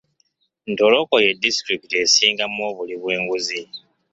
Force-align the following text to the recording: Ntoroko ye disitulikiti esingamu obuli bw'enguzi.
Ntoroko 0.71 1.13
ye 1.23 1.31
disitulikiti 1.43 1.95
esingamu 2.03 2.59
obuli 2.69 2.95
bw'enguzi. 3.01 3.61